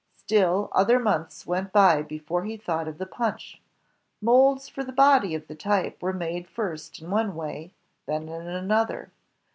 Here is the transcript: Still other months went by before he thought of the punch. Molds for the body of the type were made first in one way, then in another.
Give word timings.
Still 0.15 0.69
other 0.71 0.97
months 0.97 1.45
went 1.45 1.71
by 1.71 2.01
before 2.01 2.43
he 2.43 2.57
thought 2.57 2.87
of 2.87 2.97
the 2.97 3.05
punch. 3.05 3.61
Molds 4.19 4.67
for 4.67 4.83
the 4.83 4.91
body 4.91 5.35
of 5.35 5.45
the 5.45 5.53
type 5.53 6.01
were 6.01 6.11
made 6.11 6.47
first 6.47 6.99
in 6.99 7.11
one 7.11 7.35
way, 7.35 7.71
then 8.07 8.27
in 8.27 8.47
another. 8.47 9.11